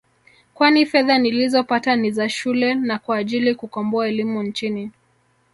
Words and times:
kwani 0.53 0.85
fedha 0.85 1.17
nilizopata 1.17 1.95
ni 1.95 2.11
za 2.11 2.29
shule 2.29 2.73
na 2.73 2.99
kwa 2.99 3.17
ajili 3.17 3.55
kukomboa 3.55 4.07
elimu 4.07 4.43
nchini 4.43 4.91